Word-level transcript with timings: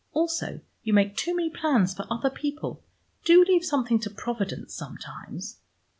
Also 0.13 0.61
you 0.81 0.93
make 0.93 1.15
too 1.15 1.35
many 1.35 1.51
plans 1.51 1.93
for 1.93 2.07
other 2.09 2.31
people. 2.31 2.83
Do 3.23 3.45
leave 3.47 3.63
something 3.63 3.99
to 3.99 4.09
Providence 4.09 4.73
sometimes." 4.73 5.59